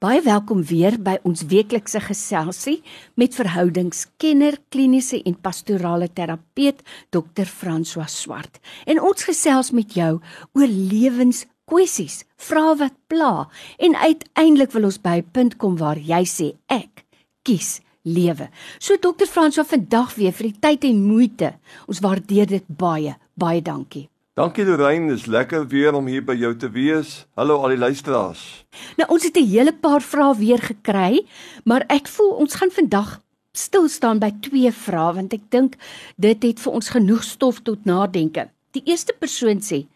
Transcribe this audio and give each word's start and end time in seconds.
Baie 0.00 0.22
welkom 0.24 0.62
weer 0.64 0.94
by 0.96 1.18
ons 1.28 1.42
weeklikse 1.44 2.00
geselsie 2.00 2.78
met 3.20 3.34
verhoudingskenner, 3.36 4.54
kliniese 4.72 5.18
en 5.28 5.34
pastorale 5.36 6.06
terapeut 6.16 6.78
Dr. 7.12 7.44
François 7.44 8.08
Swart. 8.08 8.62
En 8.88 8.96
ons 9.04 9.26
gesels 9.28 9.68
met 9.76 9.92
jou 9.92 10.14
oor 10.56 10.72
lewenskwessies, 10.72 12.22
vrae 12.40 12.78
wat 12.80 12.96
pla 13.12 13.50
en 13.76 13.98
uiteindelik 14.00 14.72
wil 14.72 14.88
ons 14.88 14.96
by 15.04 15.20
'n 15.20 15.28
punt 15.36 15.58
kom 15.60 15.76
waar 15.76 16.00
jy 16.00 16.24
sê 16.24 16.48
ek 16.72 17.04
kies 17.44 17.82
lewe. 18.02 18.48
So 18.78 18.96
Dr. 18.96 19.28
François 19.28 19.68
vandag 19.68 20.14
weer 20.16 20.32
vir 20.32 20.48
die 20.48 20.60
tyd 20.60 20.84
en 20.84 21.04
moeite. 21.04 21.58
Ons 21.86 22.00
waardeer 22.00 22.46
dit 22.46 22.64
baie. 22.66 23.16
Baie 23.36 23.60
dankie. 23.60 24.08
Dankie 24.38 24.62
Lorraine, 24.62 25.08
dis 25.10 25.24
lekker 25.26 25.64
weer 25.66 25.96
om 25.98 26.06
hier 26.06 26.22
by 26.22 26.36
jou 26.38 26.52
te 26.54 26.68
wees. 26.70 27.24
Hallo 27.34 27.56
al 27.64 27.72
die 27.74 27.80
luisteraars. 27.82 28.62
Nou 28.94 29.08
ons 29.10 29.24
het 29.26 29.36
'n 29.36 29.46
hele 29.46 29.72
paar 29.72 30.00
vrae 30.00 30.36
weer 30.38 30.62
gekry, 30.62 31.26
maar 31.64 31.84
ek 31.88 32.06
voel 32.06 32.30
ons 32.38 32.54
gaan 32.54 32.70
vandag 32.70 33.18
stil 33.52 33.88
staan 33.88 34.20
by 34.20 34.30
twee 34.40 34.70
vrae 34.70 35.14
want 35.14 35.32
ek 35.32 35.50
dink 35.50 35.74
dit 36.16 36.42
het 36.42 36.60
vir 36.60 36.72
ons 36.72 36.88
genoeg 36.88 37.24
stof 37.24 37.58
tot 37.62 37.84
nadenke. 37.84 38.48
Die 38.70 38.82
eerste 38.86 39.12
persoon 39.18 39.58
sê: 39.58 39.86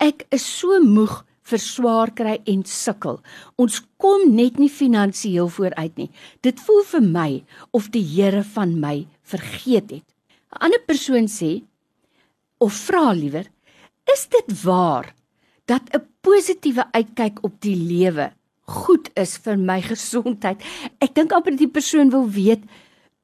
Ek 0.00 0.26
is 0.30 0.58
so 0.58 0.80
moeg 0.80 1.24
vir 1.42 1.58
swaar 1.58 2.10
kry 2.10 2.40
en 2.46 2.64
sukkel. 2.64 3.20
Ons 3.56 3.82
kom 3.98 4.34
net 4.34 4.58
nie 4.58 4.70
finansiëel 4.70 5.48
vooruit 5.48 5.96
nie. 5.96 6.10
Dit 6.40 6.58
voel 6.60 6.82
vir 6.84 7.02
my 7.02 7.44
of 7.70 7.90
die 7.90 8.06
Here 8.16 8.44
van 8.44 8.80
my 8.80 9.06
vergeet 9.22 9.90
het. 9.90 10.08
'n 10.52 10.64
Ander 10.64 10.80
persoon 10.86 11.28
sê 11.28 11.62
of 12.58 12.72
vra 12.72 13.12
liewer: 13.12 13.44
Is 14.04 14.26
dit 14.28 14.62
waar 14.62 15.14
dat 15.64 15.82
'n 15.90 16.04
positiewe 16.20 16.84
uitkyk 16.92 17.38
op 17.42 17.54
die 17.60 17.76
lewe 17.76 18.32
goed 18.60 19.10
is 19.14 19.36
vir 19.36 19.58
my 19.58 19.80
gesondheid? 19.80 20.62
Ek 20.98 21.14
dink 21.14 21.32
amper 21.32 21.56
die 21.56 21.68
persoon 21.68 22.10
wil 22.10 22.28
weet, 22.30 22.62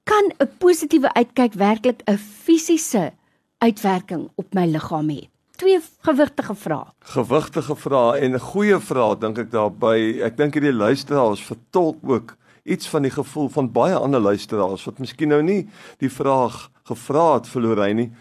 kan 0.05 0.33
'n 0.39 0.49
positiewe 0.59 1.13
uitkyk 1.13 1.53
werklik 1.55 2.03
'n 2.07 2.17
fisiese 2.17 3.13
uitwerking 3.59 4.31
op 4.35 4.55
my 4.55 4.67
liggaam 4.67 5.09
hê? 5.09 5.29
Twee 5.57 5.81
gewigtige 6.01 6.55
vrae. 6.55 6.93
Gewigtige 7.01 7.77
vrae 7.77 8.19
en 8.21 8.33
'n 8.35 8.39
goeie 8.39 8.81
vraag 8.81 9.19
dink 9.19 9.39
ek 9.39 9.51
daarby. 9.51 10.21
Ek 10.23 10.37
dink 10.37 10.55
hierdie 10.55 10.73
luisteraars 10.73 11.45
vertolk 11.45 11.99
ook 12.03 12.37
iets 12.65 12.89
van 12.89 13.03
die 13.03 13.11
gevoel 13.11 13.49
van 13.49 13.73
baie 13.73 13.95
ander 13.95 14.21
luisteraars 14.21 14.85
wat 14.85 14.99
miskien 14.99 15.29
nou 15.29 15.43
nie 15.43 15.69
die 15.99 16.11
vraag 16.11 16.71
gevra 16.85 17.35
het 17.35 17.47
vir 17.49 17.63
Lorraine 17.63 18.01
nie, 18.01 18.13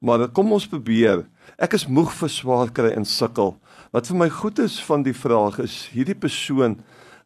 maar 0.00 0.28
kom 0.28 0.52
ons 0.52 0.66
probeer. 0.66 1.26
Ek 1.56 1.72
is 1.72 1.86
moeg 1.86 2.12
vir 2.12 2.28
swaar 2.28 2.70
kry 2.70 2.92
en 2.92 3.04
sukkel. 3.04 3.56
Wat 3.92 4.06
vir 4.06 4.16
my 4.16 4.28
goed 4.28 4.58
is 4.58 4.76
van 4.84 5.02
die 5.02 5.16
vraag 5.16 5.58
is 5.64 5.88
hierdie 5.94 6.18
persoon 6.18 6.78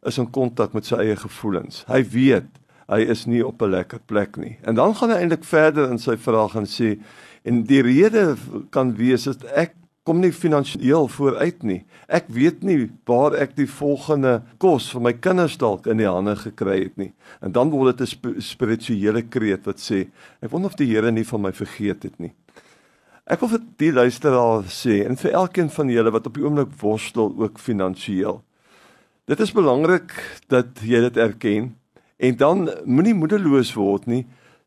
is 0.07 0.17
in 0.17 0.29
kontak 0.31 0.73
met 0.73 0.85
sy 0.85 0.99
eie 1.03 1.15
gevoelens. 1.19 1.83
Hy 1.87 2.03
weet 2.13 2.49
hy 2.91 2.99
is 3.09 3.25
nie 3.25 3.43
op 3.45 3.61
'n 3.61 3.71
lekker 3.71 3.99
plek 4.05 4.37
nie. 4.37 4.57
En 4.63 4.75
dan 4.75 4.95
gaan 4.95 5.09
hy 5.09 5.17
eintlik 5.17 5.43
verder 5.43 5.89
in 5.89 5.99
sy 5.99 6.15
vraag 6.17 6.55
en 6.55 6.65
sê 6.65 6.99
en 7.43 7.63
die 7.63 7.81
rede 7.81 8.35
kan 8.71 8.95
wees 8.95 9.23
dat 9.23 9.43
ek 9.55 9.75
kom 10.03 10.19
nie 10.19 10.33
finansiëel 10.35 11.07
vooruit 11.07 11.63
nie. 11.63 11.85
Ek 12.07 12.25
weet 12.27 12.63
nie 12.63 12.89
waar 13.07 13.35
ek 13.39 13.55
die 13.55 13.67
volgende 13.67 14.41
kos 14.59 14.91
vir 14.91 15.01
my 15.01 15.13
kinders 15.13 15.57
dalk 15.57 15.87
in 15.87 15.97
die 15.97 16.09
hande 16.09 16.35
gekry 16.35 16.83
het 16.83 16.97
nie. 16.97 17.13
En 17.41 17.51
dan 17.51 17.71
word 17.71 17.97
dit 17.97 18.07
'n 18.07 18.11
sp 18.11 18.23
spirituele 18.39 19.21
kreet 19.21 19.65
wat 19.65 19.79
sê 19.79 20.07
ek 20.41 20.51
wonder 20.51 20.71
of 20.71 20.75
die 20.75 20.87
Here 20.87 21.11
nie 21.11 21.23
van 21.23 21.41
my 21.41 21.51
vergeet 21.51 22.03
het 22.03 22.19
nie. 22.19 22.33
Ek 23.23 23.39
wil 23.39 23.53
vir 23.53 23.61
die 23.79 23.91
luisteraar 23.95 24.65
sê 24.67 24.97
en 25.07 25.15
vir 25.15 25.31
elkeen 25.39 25.69
van 25.71 25.87
julle 25.87 26.11
wat 26.11 26.25
op 26.27 26.35
die 26.35 26.43
oomblik 26.43 26.73
worstel 26.81 27.29
ook 27.39 27.61
finansiëel. 27.63 28.41
Dit 29.31 29.39
is 29.39 29.53
belangrik 29.55 30.11
dat 30.51 30.81
jy 30.83 30.99
dit 31.05 31.19
erken 31.23 31.69
en 32.19 32.35
dan 32.41 32.67
moenie 32.83 33.13
moedeloos 33.15 33.71
word 33.79 34.09
nie. 34.11 34.25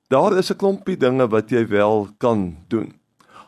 Daar 0.08 0.32
is 0.40 0.48
'n 0.50 0.56
klompie 0.56 0.96
dinge 0.96 1.28
wat 1.28 1.50
jy 1.50 1.66
wel 1.68 2.08
kan 2.18 2.56
doen. 2.68 2.94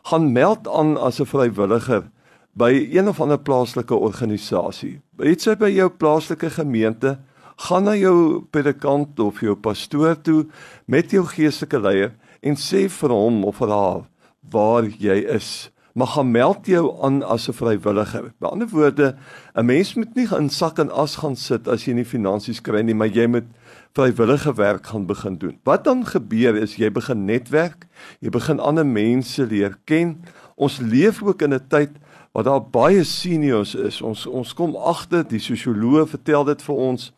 Gaan 0.05 0.31
meld 0.31 0.67
aan 0.67 0.95
as 0.97 1.19
'n 1.19 1.25
vrywilliger 1.25 2.11
by 2.53 2.71
een 2.91 3.07
of 3.07 3.19
ander 3.19 3.39
plaaslike 3.39 3.95
organisasie. 3.95 5.01
Iets 5.17 5.47
by 5.57 5.69
jou 5.69 5.89
plaaslike 5.89 6.49
gemeente, 6.49 7.17
gaan 7.57 7.83
na 7.83 7.95
jou 7.95 8.45
predikant 8.51 9.19
of 9.19 9.41
jou 9.41 9.55
pastoor 9.55 10.21
toe 10.21 10.45
met 10.85 11.11
jou 11.11 11.25
geestelike 11.25 11.79
leier 11.79 12.13
en 12.41 12.55
sê 12.55 12.87
vir 12.89 13.09
hom 13.09 13.43
of 13.43 13.57
vir 13.57 13.69
haar 13.69 14.05
waar 14.41 14.83
jy 14.87 15.25
is. 15.27 15.71
Maar 15.93 16.07
gaan 16.07 16.31
meld 16.31 16.65
jou 16.65 16.95
aan 17.03 17.23
as 17.23 17.47
'n 17.49 17.53
vrywilliger. 17.53 18.33
Met 18.37 18.51
ander 18.51 18.67
woorde, 18.67 19.15
'n 19.55 19.65
mens 19.65 19.93
moet 19.93 20.15
nie 20.15 20.27
in 20.37 20.49
sak 20.49 20.79
en 20.79 20.91
as 20.91 21.15
gaan 21.15 21.35
sit 21.35 21.67
as 21.67 21.85
jy 21.85 21.93
nie 21.93 22.05
finansies 22.05 22.61
kry 22.61 22.81
nie, 22.81 22.95
maar 22.95 23.07
jy 23.07 23.27
moet 23.27 23.45
vrywillige 23.93 24.53
werk 24.53 24.85
gaan 24.85 25.05
begin 25.05 25.37
doen. 25.37 25.59
Wat 25.63 25.83
dan 25.83 26.05
gebeur 26.05 26.55
is 26.55 26.75
jy 26.75 26.91
begin 26.91 27.25
netwerk, 27.25 27.87
jy 28.19 28.29
begin 28.29 28.59
ander 28.59 28.85
mense 28.85 29.45
leer 29.45 29.77
ken. 29.85 30.21
Ons 30.55 30.79
leef 30.79 31.23
ook 31.23 31.41
in 31.41 31.53
'n 31.53 31.67
tyd 31.67 31.89
waar 32.31 32.43
daar 32.43 32.69
baie 32.69 33.03
seniors 33.03 33.75
is. 33.75 34.01
Ons 34.01 34.25
ons 34.25 34.53
kom 34.53 34.75
agter, 34.75 35.23
die 35.27 35.39
sosioloë 35.39 36.07
vertel 36.07 36.45
dit 36.45 36.61
vir 36.61 36.75
ons 36.75 37.11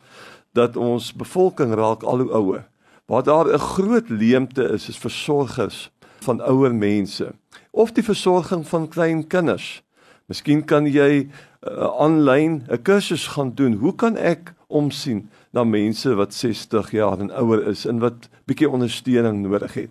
dat 0.52 0.76
ons 0.76 1.12
bevolking 1.12 1.74
raak 1.74 2.02
al 2.02 2.18
hoe 2.18 2.32
ouer. 2.32 2.64
Waar 3.06 3.22
daar 3.22 3.46
'n 3.52 3.58
groot 3.58 4.08
leemte 4.08 4.62
is, 4.62 4.88
is 4.88 4.98
versorgers 4.98 5.90
van 6.22 6.40
ouer 6.40 6.74
mense 6.74 7.32
of 7.70 7.92
die 7.92 8.04
versorging 8.04 8.66
van 8.68 8.88
klein 8.88 9.26
kinders. 9.26 9.82
Miskien 10.28 10.64
kan 10.64 10.86
jy 10.86 11.28
aanlyn 11.62 12.62
uh, 12.66 12.74
'n 12.74 12.82
kursus 12.82 13.26
gaan 13.34 13.54
doen. 13.54 13.72
Hoe 13.72 13.94
kan 13.94 14.16
ek 14.16 14.54
omsien 14.66 15.28
na 15.52 15.64
mense 15.64 16.14
wat 16.14 16.34
60 16.34 16.90
jaar 16.90 17.20
en 17.20 17.30
ouer 17.30 17.66
is 17.66 17.84
en 17.86 17.98
wat 17.98 18.28
bietjie 18.46 18.70
ondersteuning 18.70 19.42
nodig 19.42 19.74
het? 19.74 19.90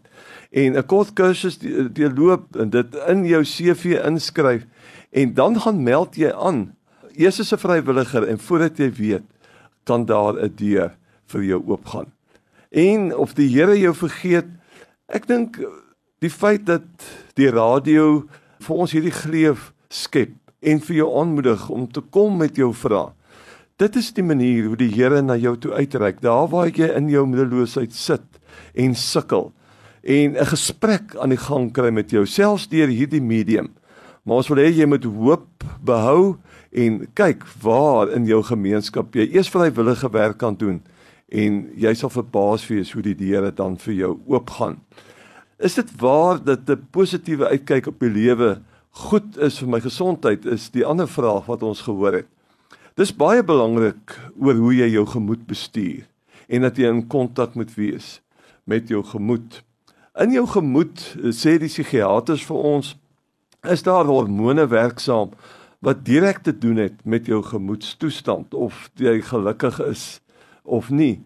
En 0.51 0.77
'n 0.77 0.85
kort 0.85 1.13
kursus 1.13 1.57
deurloop 1.93 2.55
en 2.55 2.69
dit 2.69 2.95
in 3.07 3.25
jou 3.25 3.43
CV 3.43 3.99
inskryf 4.05 4.65
en 5.11 5.33
dan 5.33 5.59
gaan 5.59 5.83
meld 5.83 6.15
jy 6.15 6.31
aan. 6.31 6.75
Eers 7.15 7.39
as 7.39 7.53
'n 7.53 7.57
vrywilliger 7.57 8.27
en 8.27 8.39
voordat 8.39 8.77
jy 8.77 8.91
weet, 8.91 9.23
kan 9.83 10.05
daar 10.05 10.33
'n 10.33 10.53
deur 10.55 10.91
vir 11.25 11.43
jou 11.43 11.63
oopgaan. 11.67 12.11
En 12.69 13.15
of 13.15 13.33
die 13.33 13.49
Here 13.49 13.79
jou 13.79 13.95
vergeet, 13.95 14.45
ek 15.07 15.27
dink 15.27 15.59
die 16.21 16.29
feit 16.29 16.67
dat 16.69 16.85
die 17.39 17.49
radio 17.49 18.27
vir 18.61 18.81
ons 18.83 18.93
hierdie 18.93 19.13
gleef 19.15 19.71
skep 19.89 20.35
en 20.61 20.81
vir 20.85 20.99
jou 20.99 21.07
aanmoedig 21.17 21.63
om 21.73 21.87
te 21.89 22.03
kom 22.13 22.37
met 22.37 22.59
jou 22.61 22.69
vrae. 22.77 23.09
Dit 23.81 23.97
is 23.97 24.11
die 24.13 24.25
manier 24.25 24.67
hoe 24.69 24.77
die 24.77 24.91
Here 24.93 25.23
na 25.25 25.33
jou 25.41 25.55
toe 25.57 25.71
uitreik. 25.73 26.19
Daar 26.21 26.45
waar 26.51 26.69
jy 26.69 26.91
in 26.93 27.07
jou 27.09 27.23
middeloosheid 27.25 27.95
sit 27.97 28.37
en 28.77 28.93
sukkel 28.93 29.49
en 30.03 30.37
'n 30.37 30.45
gesprek 30.45 31.15
aan 31.17 31.29
die 31.29 31.41
gang 31.41 31.73
kry 31.73 31.89
met 31.89 32.11
jou 32.11 32.25
selfs 32.25 32.67
deur 32.67 32.87
hierdie 32.87 33.21
medium. 33.21 33.69
Maar 34.23 34.37
ons 34.37 34.47
wil 34.47 34.57
hê 34.57 34.69
jy 34.69 34.85
moet 34.85 35.03
hoop 35.03 35.63
behou 35.81 36.37
en 36.71 37.07
kyk 37.13 37.43
waar 37.61 38.13
in 38.13 38.25
jou 38.25 38.43
gemeenskap 38.43 39.15
jy 39.15 39.29
eers 39.33 39.49
vrywillige 39.49 40.09
werk 40.11 40.37
kan 40.37 40.55
doen 40.55 40.81
en 41.29 41.69
jy 41.75 41.93
sal 41.93 42.09
verbaas 42.09 42.67
wees 42.67 42.91
hoe 42.91 43.01
die 43.01 43.15
deure 43.15 43.51
dan 43.51 43.77
vir 43.77 43.93
jou 43.93 44.19
oopgaan. 44.27 44.77
Is 45.61 45.73
dit 45.77 45.89
waar 46.01 46.43
dat 46.43 46.69
'n 46.69 46.87
positiewe 46.89 47.47
uitkyk 47.47 47.87
op 47.87 47.99
die 47.99 48.09
lewe 48.09 48.61
goed 48.89 49.37
is 49.37 49.59
vir 49.59 49.69
my 49.69 49.79
gesondheid? 49.79 50.45
Is 50.45 50.69
die 50.69 50.85
ander 50.85 51.07
vraag 51.07 51.45
wat 51.45 51.63
ons 51.63 51.81
gehoor 51.81 52.13
het. 52.13 52.27
Dis 52.95 53.15
baie 53.15 53.43
belangrik 53.43 54.19
oor 54.39 54.55
hoe 54.55 54.75
jy 54.75 54.89
jou 54.89 55.05
gemoed 55.05 55.45
bestuur 55.45 56.07
en 56.47 56.61
dat 56.61 56.77
jy 56.77 56.89
in 56.89 57.07
kontak 57.07 57.53
moet 57.55 57.75
wees 57.75 58.21
met 58.63 58.87
jou 58.87 59.03
gemoed. 59.03 59.63
In 60.17 60.31
jou 60.31 60.47
gemoed 60.47 61.17
sê 61.29 61.57
die 61.57 61.69
psigiaters 61.69 62.45
vir 62.45 62.57
ons 62.57 62.97
is 63.63 63.83
daar 63.83 64.05
hormone 64.05 64.67
werksaam 64.67 65.29
wat 65.79 66.05
direk 66.05 66.41
te 66.43 66.57
doen 66.57 66.77
het 66.77 67.05
met 67.05 67.25
jou 67.25 67.43
gemoedstoestand 67.43 68.53
of 68.53 68.89
jy 68.95 69.21
gelukkig 69.21 69.79
is 69.79 70.21
of 70.63 70.89
nie. 70.89 71.21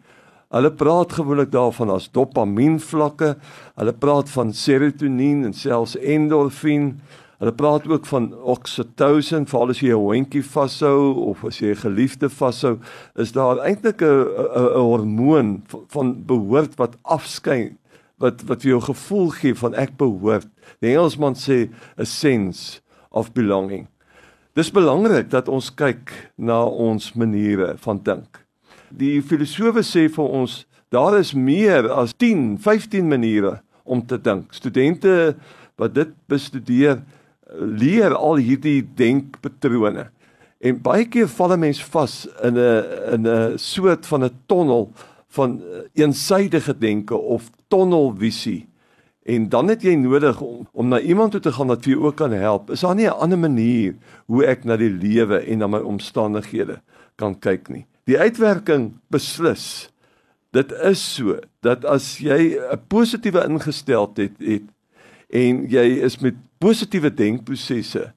Hulle 0.53 0.71
praat 0.71 1.13
gewoonlik 1.17 1.51
daarvan 1.51 1.89
as 1.89 2.09
dopamien 2.13 2.79
vlakke. 2.79 3.35
Hulle 3.75 3.93
praat 3.93 4.29
van 4.29 4.53
serotonien 4.53 5.43
en 5.45 5.53
selfs 5.53 5.95
endorfien. 5.97 6.99
Hulle 7.41 7.51
praat 7.51 7.87
ook 7.87 8.05
van 8.07 8.29
oksitosin, 8.33 9.47
veral 9.49 9.73
as 9.73 9.81
jy 9.81 9.91
'n 9.91 9.99
hondjie 9.99 10.43
vashou 10.43 11.29
of 11.29 11.43
as 11.45 11.59
jy 11.59 11.71
'n 11.71 11.83
geliefde 11.83 12.29
vashou, 12.29 12.79
is 13.15 13.31
daar 13.31 13.59
eintlik 13.59 14.01
'n 14.01 14.05
'n 14.05 14.79
hormoon 14.79 15.63
van 15.89 16.23
behoort 16.25 16.75
wat 16.77 16.95
afskyn 17.03 17.77
wat 18.17 18.41
wat 18.47 18.61
vir 18.61 18.69
jou 18.69 18.81
gevoel 18.81 19.29
gee 19.29 19.55
van 19.55 19.73
ek 19.73 19.97
behoort. 19.97 20.47
Die 20.79 20.89
Engelsman 20.93 21.35
sê 21.35 21.69
a 21.99 22.05
sense 22.05 22.81
of 23.11 23.33
belonging. 23.33 23.87
Dis 24.53 24.71
belangrik 24.71 25.29
dat 25.29 25.49
ons 25.49 25.73
kyk 25.75 26.31
na 26.37 26.63
ons 26.63 27.13
maniere 27.13 27.75
van 27.77 27.99
dink. 28.03 28.44
Die 28.97 29.21
filosowe 29.21 29.83
sê 29.83 30.07
vir 30.09 30.25
ons 30.41 30.65
daar 30.89 31.17
is 31.19 31.33
meer 31.33 31.89
as 31.91 32.13
10, 32.13 32.57
15 32.63 33.07
maniere 33.07 33.59
om 33.83 34.05
te 34.05 34.17
dink. 34.21 34.53
Studente 34.53 35.35
wat 35.75 35.95
dit 35.95 36.11
bestudeer 36.27 37.01
leer 37.55 38.15
al 38.15 38.39
hierdie 38.39 38.81
denkpatrone 38.95 40.09
En 40.65 40.77
baie 40.81 41.05
keer 41.05 41.27
val 41.27 41.53
'n 41.53 41.59
mens 41.59 41.83
vas 41.83 42.27
in 42.41 42.57
'n 42.57 42.83
in 43.13 43.27
'n 43.27 43.57
soort 43.57 44.05
van 44.05 44.23
'n 44.23 44.37
tonnel 44.45 44.91
van 45.27 45.61
eensydige 45.93 46.77
denke 46.77 47.15
of 47.15 47.49
tonnelvisie. 47.67 48.67
En 49.23 49.49
dan 49.49 49.67
het 49.67 49.81
jy 49.81 49.95
nodig 49.95 50.41
om 50.41 50.67
om 50.71 50.87
na 50.87 50.99
iemand 50.99 51.31
toe 51.31 51.39
te 51.39 51.51
gaan 51.51 51.67
wat 51.67 51.83
vir 51.83 51.93
jou 51.93 52.05
ook 52.05 52.15
kan 52.15 52.31
help. 52.31 52.71
Is 52.71 52.79
daar 52.79 52.95
nie 52.95 53.05
'n 53.05 53.19
ander 53.19 53.39
manier 53.39 53.95
hoe 54.25 54.45
ek 54.45 54.63
na 54.63 54.77
die 54.77 54.89
lewe 54.89 55.37
en 55.37 55.57
na 55.57 55.67
my 55.67 55.79
omstandighede 55.79 56.81
kan 57.15 57.39
kyk 57.39 57.69
nie? 57.69 57.85
Die 58.05 58.19
uitwerking 58.19 58.91
beslis. 59.09 59.89
Dit 60.53 60.69
is 60.85 61.01
so 61.15 61.39
dat 61.65 61.85
as 61.89 62.19
jy 62.21 62.53
'n 62.53 62.81
positiewe 62.87 63.41
ingesteldheid 63.49 64.37
het, 64.37 64.47
het 64.47 64.67
en 65.29 65.65
jy 65.69 66.05
is 66.05 66.19
met 66.21 66.35
positiewe 66.57 67.13
denkprosesse, 67.13 68.13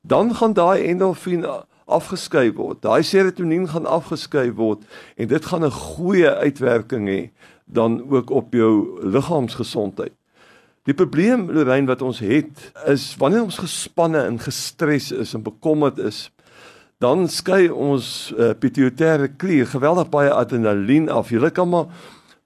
dan 0.00 0.34
gaan 0.34 0.52
daai 0.52 0.86
endorfien 0.86 1.44
afgeskei 1.86 2.52
word. 2.52 2.82
Daai 2.82 3.02
serotonien 3.02 3.68
gaan 3.68 3.86
afgeskei 3.86 4.52
word 4.52 4.86
en 5.16 5.28
dit 5.28 5.44
gaan 5.44 5.64
'n 5.64 5.70
goeie 5.70 6.30
uitwerking 6.30 7.08
hê 7.08 7.30
dan 7.64 8.10
ook 8.10 8.30
op 8.30 8.52
jou 8.52 9.02
liggaamsgesondheid. 9.02 10.12
Die 10.82 10.94
probleem 10.94 11.50
Lorraine 11.50 11.86
wat 11.86 12.02
ons 12.02 12.18
het 12.18 12.72
is 12.86 13.16
wanneer 13.16 13.42
ons 13.42 13.58
gespanne 13.58 14.22
en 14.22 14.38
gestres 14.38 15.12
is 15.12 15.34
en 15.34 15.42
bekommerd 15.42 15.98
is, 15.98 16.30
dan 17.02 17.26
skei 17.28 17.66
ons 17.66 18.06
uh, 18.38 18.52
pituitêre 18.54 19.32
klier 19.40 19.66
geweldig 19.66 20.10
baie 20.12 20.30
adrenalien 20.30 21.08
af. 21.10 21.32
Jy 21.34 21.50
kan 21.50 21.70
maar 21.70 21.88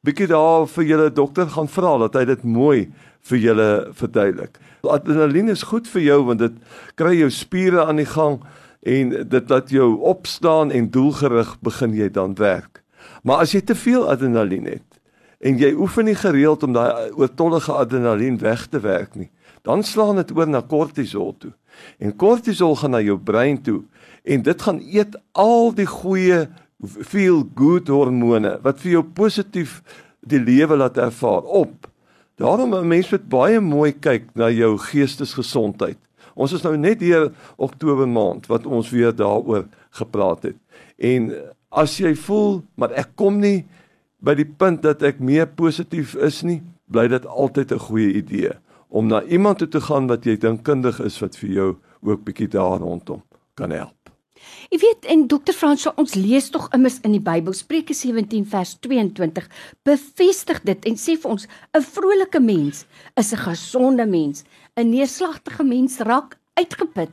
bietjie 0.07 0.31
daar 0.31 0.65
vir 0.71 0.87
julle 0.89 1.11
dokter 1.13 1.51
gaan 1.53 1.69
vra 1.69 1.97
dat 2.07 2.17
hy 2.17 2.25
dit 2.31 2.45
mooi 2.45 2.87
vir 3.29 3.43
julle 3.43 3.71
verduidelik. 3.99 4.57
Adrenalien 4.87 5.51
is 5.53 5.67
goed 5.67 5.89
vir 5.91 6.05
jou 6.07 6.21
want 6.31 6.41
dit 6.45 6.57
kry 6.97 7.17
jou 7.19 7.29
spiere 7.35 7.85
aan 7.85 8.01
die 8.01 8.09
gang 8.09 8.39
en 8.87 9.13
dit 9.29 9.51
laat 9.51 9.73
jou 9.75 9.91
opstaan 10.07 10.71
en 10.71 10.91
doelgerig 10.95 11.57
begin 11.67 11.97
jy 11.99 12.09
dan 12.15 12.37
werk. 12.39 12.81
Maar 13.27 13.43
as 13.45 13.53
jy 13.57 13.65
te 13.67 13.75
veel 13.75 14.07
adrenalien 14.09 14.71
het 14.71 15.01
en 15.45 15.59
jy 15.61 15.75
oefen 15.77 16.09
nie 16.09 16.17
gereeld 16.17 16.63
om 16.65 16.73
daai 16.73 17.13
oortollige 17.19 17.75
adrenalien 17.77 18.39
weg 18.41 18.69
te 18.73 18.81
werk 18.81 19.19
nie, 19.21 19.29
dan 19.67 19.83
slaan 19.85 20.23
dit 20.23 20.31
oor 20.33 20.49
na 20.49 20.63
kortisol 20.65 21.35
toe. 21.37 21.53
En 21.99 22.17
kortisol 22.17 22.77
gaan 22.77 22.91
na 22.91 23.01
jou 23.01 23.19
brein 23.19 23.63
toe 23.63 23.83
en 24.27 24.43
dit 24.43 24.63
gaan 24.63 24.81
eet 24.83 25.17
al 25.33 25.73
die 25.77 25.87
goeie 25.87 26.47
feel 26.83 27.45
good 27.57 27.89
hormone 27.89 28.57
wat 28.65 28.81
vir 28.83 28.99
jou 28.99 29.05
positief 29.17 29.81
die 30.27 30.41
lewe 30.43 30.77
laat 30.77 30.99
ervaar 30.99 31.47
op. 31.47 31.87
Daarom 32.37 32.75
'n 32.75 32.89
mens 32.89 33.11
moet 33.11 33.29
baie 33.29 33.61
mooi 33.61 33.93
kyk 33.93 34.35
na 34.35 34.51
jou 34.51 34.77
geestesgesondheid. 34.79 35.99
Ons 36.35 36.53
is 36.53 36.63
nou 36.63 36.77
net 36.77 37.01
hier 37.01 37.33
Oktober 37.57 38.09
maand 38.09 38.47
wat 38.47 38.67
ons 38.67 38.91
weer 38.91 39.15
daaroor 39.15 39.65
gepraat 39.91 40.43
het. 40.43 40.57
En 40.99 41.33
as 41.71 41.97
jy 41.99 42.15
voel 42.15 42.63
maar 42.75 42.93
ek 42.93 43.09
kom 43.15 43.41
nie 43.41 43.65
by 44.19 44.35
die 44.35 44.49
punt 44.59 44.83
dat 44.83 45.03
ek 45.03 45.21
meer 45.21 45.47
positief 45.47 46.15
is 46.15 46.43
nie, 46.43 46.63
bly 46.91 47.09
dit 47.09 47.27
altyd 47.27 47.73
'n 47.73 47.79
goeie 47.79 48.13
idee 48.13 48.53
om 48.97 49.07
na 49.07 49.23
iemand 49.23 49.59
toe 49.59 49.69
te 49.69 49.81
gaan 49.85 50.09
wat 50.09 50.25
jy 50.25 50.39
dink 50.41 50.65
kundig 50.65 51.03
is 51.05 51.19
wat 51.21 51.37
vir 51.37 51.51
jou 51.53 51.69
ook 52.07 52.25
bietjie 52.25 52.49
daar 52.49 52.81
rondom 52.81 53.21
kan 53.61 53.75
help. 53.75 53.93
Jy 54.71 54.79
weet 54.83 55.07
en 55.13 55.27
Dr. 55.29 55.55
Frans, 55.57 55.87
ons 56.01 56.15
lees 56.17 56.49
tog 56.55 56.69
immers 56.77 56.99
in 57.07 57.15
die 57.17 57.23
Bybel 57.25 57.55
Spreuke 57.57 57.95
17 57.97 58.47
vers 58.53 58.77
22 58.85 59.49
bevestig 59.87 60.63
dit 60.69 60.89
en 60.91 60.99
sê 61.01 61.17
vir 61.21 61.31
ons 61.31 61.47
'n 61.47 61.83
vrolike 61.83 62.41
mens 62.41 62.85
is 63.17 63.33
'n 63.33 63.45
gesonde 63.49 64.07
mens, 64.07 64.45
'n 64.77 64.91
neerslagtige 64.91 65.65
mens 65.65 65.99
raak 65.99 66.39
uitgeput. 66.57 67.13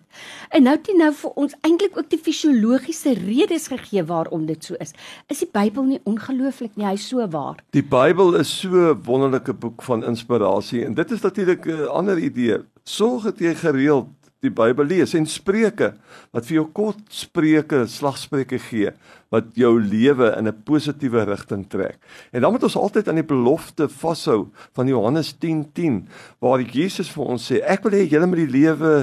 En 0.50 0.64
nou 0.64 0.76
dit 0.82 0.98
nou 0.98 1.12
vir 1.20 1.38
ons 1.44 1.56
eintlik 1.68 1.98
ook 2.00 2.10
die 2.12 2.20
fisiologiese 2.20 3.14
redes 3.20 3.68
gegee 3.72 4.04
waarom 4.08 4.46
dit 4.48 4.64
so 4.64 4.80
is. 4.84 4.96
Is 5.28 5.44
die 5.44 5.50
Bybel 5.52 5.88
nie 5.90 6.00
ongelooflik 6.10 6.78
nie, 6.80 6.88
hy's 6.88 7.08
so 7.12 7.26
waar. 7.36 7.60
Die 7.76 7.84
Bybel 7.84 8.36
is 8.40 8.52
so 8.60 8.70
'n 8.94 9.04
wonderlike 9.04 9.54
boek 9.54 9.84
van 9.84 10.04
inspirasie 10.04 10.86
en 10.86 10.94
dit 10.94 11.12
is 11.12 11.22
natuurlik 11.22 11.66
'n 11.68 11.88
ander 11.88 12.18
idee. 12.18 12.64
Sorg 12.84 13.24
dat 13.24 13.40
jy 13.40 13.56
gereeld 13.56 14.08
die 14.44 14.54
Bybel 14.54 14.86
lees 14.86 15.14
en 15.16 15.26
Spreuke 15.26 15.94
wat 16.34 16.46
vir 16.46 16.60
jou 16.60 16.68
kort 16.76 17.04
spreuke, 17.10 17.86
slagspreuke 17.88 18.60
gee 18.60 18.92
wat 19.34 19.56
jou 19.58 19.80
lewe 19.82 20.30
in 20.38 20.48
'n 20.48 20.64
positiewe 20.64 21.26
rigting 21.26 21.66
trek. 21.70 21.98
En 22.32 22.42
dan 22.42 22.52
moet 22.52 22.64
ons 22.64 22.76
altyd 22.76 23.08
aan 23.08 23.22
die 23.22 23.32
belofte 23.34 23.90
vashou 23.90 24.50
van 24.74 24.88
Johannes 24.88 25.34
10:10 25.40 25.74
10, 25.74 26.08
waar 26.40 26.62
Jesus 26.62 27.10
vir 27.14 27.26
ons 27.36 27.52
sê 27.52 27.62
ek 27.66 27.84
wil 27.84 27.98
hê 27.98 28.06
julle 28.10 28.30
moet 28.30 28.44
die 28.44 28.56
lewe 28.60 28.94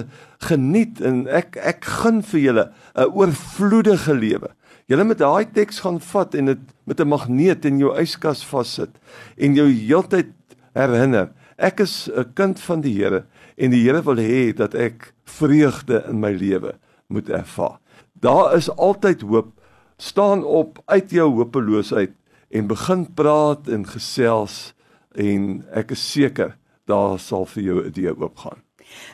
geniet 0.47 1.01
en 1.05 1.27
ek 1.29 1.59
ek 1.61 1.85
gun 2.01 2.23
vir 2.23 2.41
julle 2.41 2.67
'n 2.97 3.11
oorvloedige 3.13 4.15
lewe. 4.15 4.51
Julle 4.91 5.05
moet 5.05 5.19
daai 5.19 5.47
teks 5.47 5.81
gaan 5.81 6.01
vat 6.01 6.35
en 6.35 6.47
dit 6.47 6.59
met 6.87 7.01
'n 7.01 7.09
magneet 7.09 7.65
in 7.65 7.79
jou 7.79 7.95
yskas 7.95 8.45
vassit 8.45 8.91
en 9.39 9.55
jou 9.55 9.69
heeltyd 9.69 10.33
herinner. 10.75 11.31
Ek 11.59 11.81
is 11.81 12.09
'n 12.09 12.33
kind 12.35 12.61
van 12.61 12.81
die 12.81 12.95
Here 12.95 13.25
en 13.61 13.75
die 13.75 13.83
Here 13.85 14.01
wil 14.07 14.21
hê 14.21 14.53
dat 14.57 14.75
ek 14.75 15.11
vreugde 15.29 16.01
in 16.09 16.21
my 16.23 16.33
lewe 16.33 16.79
moet 17.13 17.29
ervaar. 17.29 17.79
Daar 18.21 18.55
is 18.57 18.71
altyd 18.71 19.21
hoop. 19.21 19.53
Staan 20.01 20.45
op 20.45 20.81
uit 20.85 21.13
jou 21.13 21.29
hopeloosheid 21.37 22.15
en 22.49 22.71
begin 22.71 23.05
praat 23.15 23.69
en 23.69 23.85
gesels 23.87 24.73
en 25.13 25.61
ek 25.77 25.93
is 25.97 26.03
seker 26.13 26.57
daar 26.89 27.19
sal 27.21 27.47
vir 27.47 27.63
jou 27.63 27.77
'n 27.83 27.87
idee 27.87 28.17
oopgaan. 28.17 28.63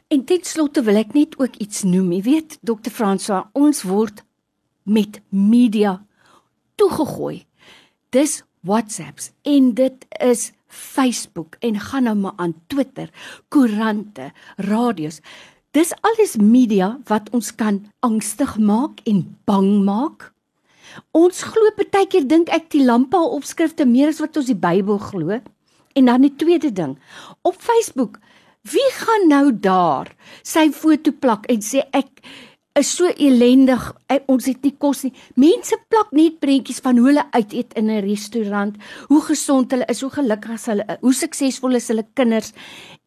En 0.09 0.25
dit 0.25 0.47
slotte 0.47 0.83
wil 0.83 0.97
ek 0.97 1.13
net 1.13 1.39
ook 1.39 1.57
iets 1.57 1.83
noem. 1.83 2.13
Jy 2.13 2.23
weet, 2.23 2.59
Dr. 2.63 2.91
Fransoa, 2.91 3.51
ons 3.53 3.83
word 3.83 4.25
met 4.83 5.21
media 5.29 6.07
toegegooi. 6.75 7.45
Dis 8.11 8.43
WhatsApps 8.61 9.33
en 9.43 9.75
dit 9.75 10.07
is 10.21 10.53
Facebook 10.77 11.57
en 11.65 11.81
gaan 11.81 12.07
nou 12.09 12.15
maar 12.21 12.37
aan 12.37 12.55
Twitter, 12.67 13.11
koerante, 13.49 14.31
radio's. 14.57 15.21
Dis 15.77 15.93
alles 16.01 16.37
media 16.41 16.99
wat 17.09 17.29
ons 17.37 17.55
kan 17.55 17.83
angstig 18.01 18.57
maak 18.59 19.03
en 19.05 19.25
bang 19.45 19.85
maak. 19.85 20.31
Ons 21.17 21.43
glo 21.43 21.73
baie 21.77 22.07
keer 22.09 22.25
dink 22.29 22.53
ek 22.55 22.71
die 22.73 22.85
lampa 22.85 23.21
opskrifte 23.21 23.85
meer 23.89 24.13
as 24.13 24.23
wat 24.23 24.37
ons 24.41 24.49
die 24.49 24.59
Bybel 24.59 25.01
glo. 25.03 25.41
En 25.97 26.09
dan 26.09 26.25
die 26.25 26.35
tweede 26.37 26.71
ding, 26.73 26.97
op 27.43 27.57
Facebook, 27.61 28.19
wie 28.73 28.89
gaan 28.99 29.29
nou 29.31 29.53
daar 29.53 30.11
sy 30.45 30.69
foto 30.75 31.13
plak 31.13 31.47
en 31.53 31.63
sê 31.65 31.85
ek 31.97 32.21
is 32.77 32.91
so 32.97 33.09
elendig. 33.09 33.85
Ons 34.31 34.49
het 34.51 34.63
nie 34.65 34.75
kos 34.79 35.05
nie. 35.07 35.13
Mense 35.41 35.79
plak 35.91 36.13
net 36.17 36.39
prentjies 36.43 36.83
van 36.85 36.99
hoe 37.01 37.09
hulle 37.11 37.25
uit 37.33 37.53
eet 37.53 37.73
in 37.75 37.91
'n 37.91 38.05
restaurant, 38.05 38.77
hoe 39.09 39.23
gesond 39.23 39.71
hulle 39.71 39.87
is, 39.89 40.01
hoe 40.01 40.11
gelukkig 40.11 40.67
hulle 40.67 40.85
is, 40.89 41.01
hoe 41.01 41.15
suksesvol 41.15 41.75
is 41.75 41.89
hulle 41.89 42.07
kinders. 42.15 42.53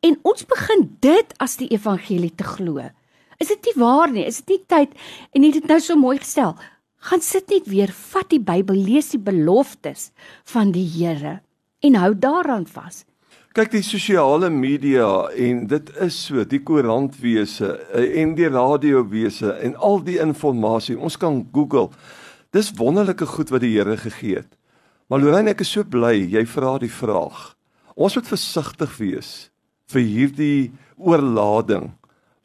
En 0.01 0.19
ons 0.23 0.45
begin 0.45 0.97
dit 0.99 1.33
as 1.38 1.57
die 1.57 1.69
evangelie 1.69 2.35
te 2.35 2.43
glo. 2.43 2.89
Is 3.39 3.47
dit 3.47 3.65
nie 3.65 3.83
waar 3.83 4.11
nie? 4.11 4.25
Is 4.25 4.41
dit 4.41 4.49
nie 4.49 4.63
tyd 4.67 4.89
en 5.33 5.43
het 5.43 5.53
dit 5.53 5.67
nou 5.67 5.79
so 5.79 5.95
mooi 5.95 6.17
gestel? 6.17 6.55
Gaan 6.97 7.21
sit 7.21 7.49
net 7.49 7.67
weer, 7.67 7.88
vat 7.88 8.29
die 8.29 8.39
Bybel, 8.39 8.75
lees 8.75 9.09
die 9.09 9.19
beloftes 9.19 10.11
van 10.43 10.71
die 10.71 10.88
Here 10.88 11.41
en 11.79 11.95
hou 11.95 12.13
daaraan 12.13 12.67
vas. 12.67 13.05
Kyk 13.58 13.72
die 13.74 13.82
sosiale 13.82 14.51
media 14.53 15.08
en 15.34 15.63
dit 15.72 15.88
is 16.06 16.13
so 16.27 16.44
die 16.46 16.60
koerantwese 16.62 17.72
eh, 17.98 18.20
en 18.22 18.36
die 18.38 18.46
radiowese 18.46 19.56
en 19.65 19.72
al 19.74 20.03
die 20.06 20.20
inligting. 20.22 21.00
Ons 21.01 21.18
kan 21.18 21.39
Google. 21.50 21.88
Dis 22.53 22.70
wonderlike 22.77 23.25
goed 23.25 23.50
wat 23.50 23.63
die 23.65 23.72
Here 23.74 23.96
gegee 23.98 24.44
het. 24.44 24.51
Maar 25.10 25.24
Lorraine, 25.24 25.56
ek 25.56 25.63
is 25.65 25.72
so 25.74 25.82
bly 25.82 26.13
jy 26.29 26.44
vra 26.46 26.75
die 26.77 26.91
vraag. 26.94 27.56
Ons 27.98 28.20
moet 28.20 28.29
versigtig 28.29 28.94
wees 29.00 29.32
vir 29.89 30.06
hierdie 30.06 30.70
oorlading 31.01 31.89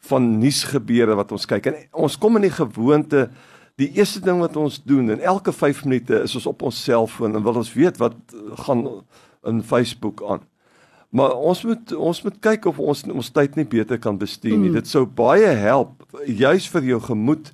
van 0.09 0.31
nuusgebeure 0.41 1.19
wat 1.21 1.37
ons 1.37 1.45
kyk. 1.45 1.69
En 1.69 1.79
ons 2.09 2.17
kom 2.17 2.41
in 2.41 2.49
die 2.49 2.55
gewoonte 2.55 3.27
die 3.77 3.91
eerste 3.99 4.25
ding 4.25 4.41
wat 4.41 4.57
ons 4.57 4.81
doen 4.81 5.13
en 5.13 5.21
elke 5.21 5.53
5 5.53 5.85
minute 5.85 6.25
is 6.25 6.41
ons 6.41 6.49
op 6.49 6.65
ons 6.65 6.83
selfoon 6.89 7.37
en 7.37 7.45
wil 7.45 7.61
ons 7.61 7.77
weet 7.77 8.01
wat 8.01 8.17
gaan 8.65 8.87
in 9.45 9.61
Facebook 9.61 10.25
aan. 10.25 10.49
Maar 11.14 11.37
ons 11.37 11.61
moet 11.64 11.92
ons 11.94 12.23
moet 12.26 12.38
kyk 12.42 12.66
of 12.66 12.80
ons 12.83 13.04
ons 13.06 13.30
tyd 13.37 13.54
nie 13.54 13.66
beter 13.71 14.00
kan 14.02 14.18
bestuur 14.18 14.56
nie. 14.56 14.73
Mm. 14.73 14.80
Dit 14.80 14.90
sou 14.90 15.04
baie 15.06 15.52
help 15.61 16.02
juis 16.26 16.66
vir 16.73 16.90
jou 16.90 16.99
gemoed 17.06 17.52